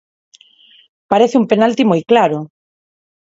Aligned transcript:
Parece 1.11 1.39
un 1.41 1.49
penalti 1.51 1.83
moi 1.87 2.01
claro. 2.11 2.39